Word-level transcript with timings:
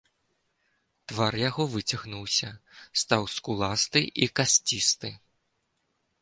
Твар 1.11 1.33
яго 1.49 1.63
выцягнуўся, 1.73 2.49
стаў 3.03 3.21
скуласты 3.35 4.01
і 4.25 4.31
касцісты. 4.41 5.13